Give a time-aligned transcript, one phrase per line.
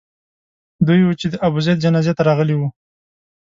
[0.87, 2.67] دوی وو چې د ابوزید جنازې ته راغلي وو.